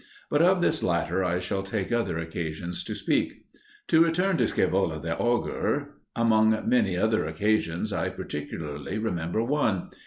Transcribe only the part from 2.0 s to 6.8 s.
occasions to speak. To return to Scaevola the augur. Among